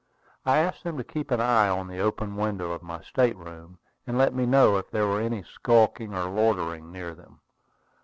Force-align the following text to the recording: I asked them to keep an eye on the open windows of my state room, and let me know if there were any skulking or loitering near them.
I 0.47 0.57
asked 0.57 0.83
them 0.83 0.97
to 0.97 1.03
keep 1.03 1.29
an 1.29 1.39
eye 1.39 1.69
on 1.69 1.87
the 1.87 1.99
open 1.99 2.35
windows 2.35 2.73
of 2.73 2.81
my 2.81 3.01
state 3.03 3.37
room, 3.37 3.77
and 4.07 4.17
let 4.17 4.33
me 4.33 4.47
know 4.47 4.77
if 4.77 4.89
there 4.89 5.05
were 5.05 5.21
any 5.21 5.43
skulking 5.43 6.11
or 6.15 6.27
loitering 6.27 6.91
near 6.91 7.13
them. 7.13 7.39